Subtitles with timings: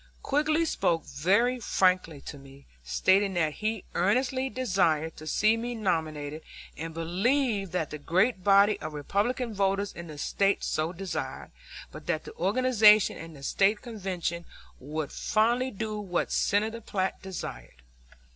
[0.23, 6.41] Quigg spoke very frankly to me, stating that he earnestly desired to see me nominated
[6.75, 11.51] and believed that the great body of Republican voters in the State so desired,
[11.91, 14.43] but that the organization and the State Convention
[14.79, 17.83] would finally do what Senator Platt desired.